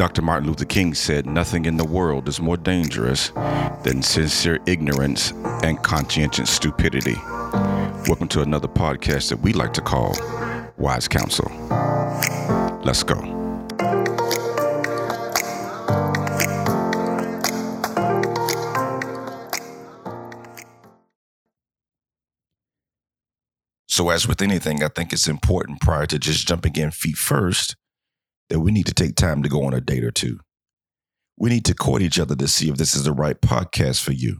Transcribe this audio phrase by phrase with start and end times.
[0.00, 0.22] Dr.
[0.22, 3.32] Martin Luther King said, Nothing in the world is more dangerous
[3.84, 7.16] than sincere ignorance and conscientious stupidity.
[8.08, 10.16] Welcome to another podcast that we like to call
[10.78, 11.52] Wise Counsel.
[12.82, 13.20] Let's go.
[23.86, 27.76] So, as with anything, I think it's important prior to just jumping in feet first
[28.50, 30.40] that we need to take time to go on a date or two.
[31.38, 34.12] We need to court each other to see if this is the right podcast for
[34.12, 34.38] you.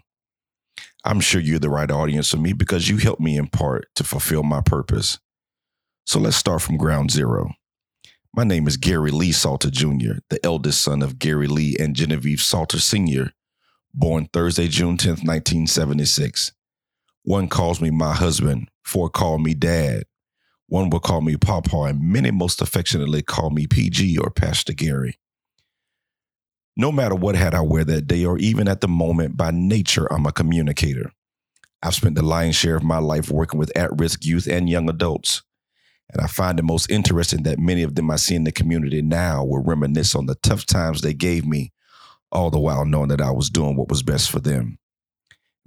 [1.05, 4.05] I'm sure you're the right audience for me because you helped me in part to
[4.05, 5.19] fulfill my purpose.
[6.07, 7.53] So let's start from ground zero.
[8.35, 12.41] My name is Gary Lee Salter Jr., the eldest son of Gary Lee and Genevieve
[12.41, 13.33] Salter Sr.,
[13.95, 16.53] born Thursday, June 10th, 1976.
[17.25, 20.05] One calls me my husband, four call me dad,
[20.71, 25.19] one will call me Papa, and many most affectionately call me PG or Pastor Gary.
[26.77, 30.11] No matter what hat I wear that day, or even at the moment, by nature,
[30.13, 31.11] I'm a communicator.
[31.83, 34.89] I've spent the lion's share of my life working with at risk youth and young
[34.89, 35.43] adults.
[36.13, 39.03] And I find it most interesting that many of them I see in the community
[39.03, 41.73] now will reminisce on the tough times they gave me,
[42.31, 44.79] all the while knowing that I was doing what was best for them.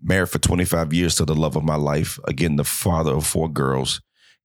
[0.02, 3.49] Married for 25 years to the love of my life, again, the father of four
[3.49, 3.99] girls,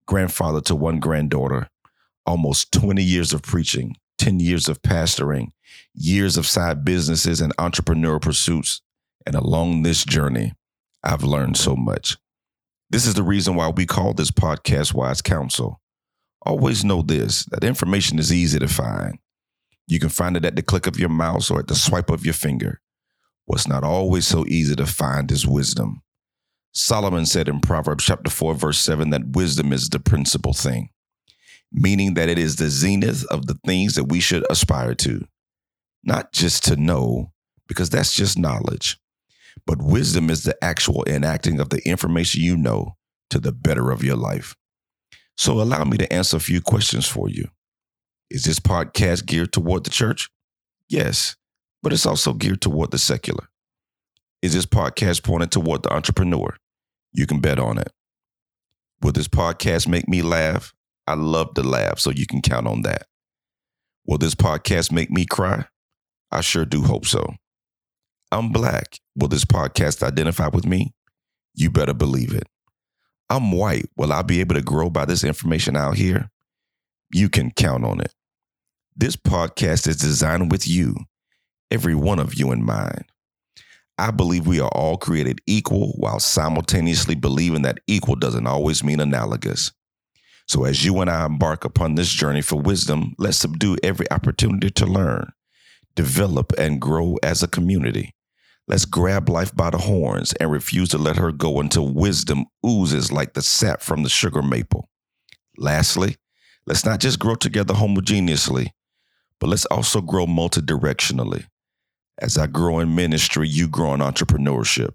[0.09, 1.69] grandfather to one granddaughter,
[2.27, 5.51] almost 20 years of preaching, 10 years of pastoring,
[5.95, 8.81] years of side businesses and entrepreneurial pursuits.
[9.27, 10.55] And along this journey,
[11.05, 12.17] I've learned so much.
[12.91, 15.81] This is the reason why we call this podcast Wise Counsel.
[16.43, 19.19] Always know this that information is easy to find.
[19.87, 22.25] You can find it at the click of your mouse or at the swipe of
[22.25, 22.81] your finger.
[23.45, 26.03] What's not always so easy to find is wisdom.
[26.73, 30.91] Solomon said in Proverbs chapter 4, verse 7, that wisdom is the principal thing,
[31.73, 35.27] meaning that it is the zenith of the things that we should aspire to.
[36.05, 37.33] Not just to know,
[37.67, 38.99] because that's just knowledge,
[39.67, 42.97] but wisdom is the actual enacting of the information you know
[43.31, 44.57] to the better of your life.
[45.37, 47.49] So allow me to answer a few questions for you.
[48.31, 50.29] Is this podcast geared toward the church?
[50.89, 51.37] Yes,
[51.83, 53.49] but it's also geared toward the secular.
[54.43, 56.57] Is this podcast pointed toward the entrepreneur?
[57.13, 57.91] You can bet on it.
[59.01, 60.75] Will this podcast make me laugh?
[61.07, 63.07] I love to laugh, so you can count on that.
[64.07, 65.67] Will this podcast make me cry?
[66.31, 67.35] I sure do hope so.
[68.31, 68.99] I'm black.
[69.17, 70.93] Will this podcast identify with me?
[71.55, 72.47] You better believe it.
[73.31, 73.87] I'm white.
[73.97, 76.31] Will I be able to grow by this information out here?
[77.13, 78.15] You can count on it.
[78.97, 80.97] This podcast is designed with you,
[81.71, 83.05] every one of you in mind.
[83.99, 89.01] I believe we are all created equal while simultaneously believing that equal doesn't always mean
[89.01, 89.73] analogous.
[90.47, 94.71] So, as you and I embark upon this journey for wisdom, let's subdue every opportunity
[94.71, 95.33] to learn,
[95.95, 98.15] develop, and grow as a community.
[98.69, 103.11] Let's grab life by the horns and refuse to let her go until wisdom oozes
[103.11, 104.89] like the sap from the sugar maple.
[105.57, 106.17] Lastly,
[106.67, 108.69] let's not just grow together homogeneously,
[109.41, 111.47] but let's also grow multidirectionally.
[112.19, 114.95] As I grow in ministry, you grow in entrepreneurship.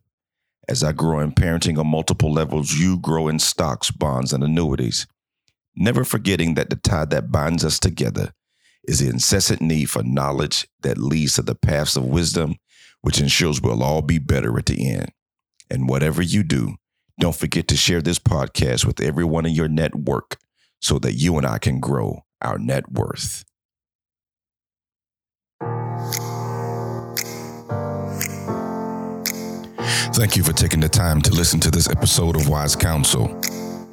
[0.67, 5.07] As I grow in parenting on multiple levels, you grow in stocks, bonds, and annuities.
[5.75, 8.33] Never forgetting that the tie that binds us together
[8.85, 12.55] is the incessant need for knowledge that leads to the paths of wisdom,
[13.01, 15.11] which ensures we'll all be better at the end.
[15.69, 16.75] And whatever you do,
[17.19, 20.37] don't forget to share this podcast with everyone in your network
[20.81, 23.45] so that you and I can grow our net worth.
[30.13, 33.29] Thank you for taking the time to listen to this episode of Wise Counsel.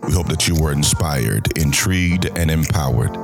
[0.06, 3.14] We hope that you were inspired, intrigued, and empowered.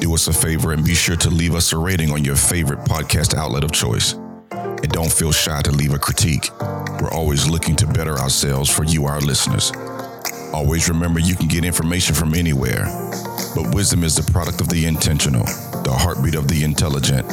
[0.00, 2.80] Do us a favor and be sure to leave us a rating on your favorite
[2.80, 4.14] podcast outlet of choice.
[4.50, 6.50] And don't feel shy to leave a critique.
[7.00, 9.70] We're always looking to better ourselves for you, our listeners.
[10.52, 12.84] Always remember you can get information from anywhere,
[13.54, 15.44] but wisdom is the product of the intentional,
[15.84, 17.26] the heartbeat of the intelligent,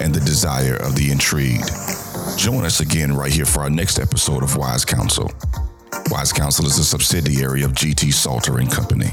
[0.00, 1.70] and the desire of the intrigued.
[2.36, 5.30] Join us again right here for our next episode of Wise Counsel.
[6.10, 9.10] Wise Counsel is a subsidiary of GT Salter and Company.